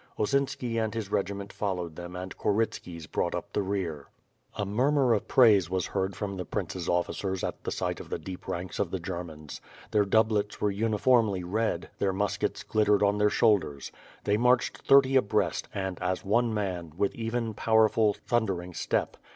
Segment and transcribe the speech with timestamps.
[0.17, 4.07] Osinski and his regiment followed them and Korytski's brought up the rear.
[4.55, 7.43] 372 WITH FIRE AND SWORD, A murimir of praise was heard from the prince's officers
[7.43, 9.61] at the sight of the deep ranks of the Germans.
[9.91, 13.91] Their doublets were uniformly red; their muskets glittered on their shoul ders.
[14.23, 19.17] They marched thirty abreast and, as one man, with even, powerful, thundering step.